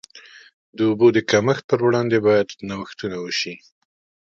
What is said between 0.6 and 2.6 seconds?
د اوبو د کمښت پر وړاندې باید